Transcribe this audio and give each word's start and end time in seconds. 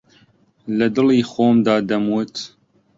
لەدڵی 0.77 1.19
خۆمدا 1.31 1.75
دەموت 1.89 2.33